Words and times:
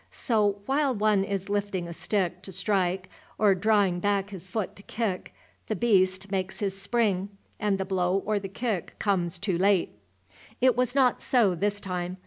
So, 0.09 0.61
while 0.65 0.95
one 0.95 1.23
is 1.23 1.47
lifting 1.47 1.87
a 1.87 1.93
stick 1.93 2.41
to 2.41 2.51
strike 2.51 3.07
or 3.37 3.53
drawing 3.53 3.99
back 3.99 4.31
his 4.31 4.47
foot 4.47 4.75
to 4.77 4.81
kick, 4.81 5.31
the 5.67 5.75
beast 5.75 6.31
makes 6.31 6.59
his 6.59 6.75
spring, 6.75 7.29
and 7.59 7.77
the 7.77 7.85
blow 7.85 8.17
or 8.25 8.39
the 8.39 8.49
kick 8.49 8.95
comes 8.97 9.37
too 9.37 9.59
late. 9.59 9.91
It 10.59 10.75
was 10.75 10.95
not 10.95 11.21
so 11.21 11.53
this 11.53 11.79
time. 11.79 12.17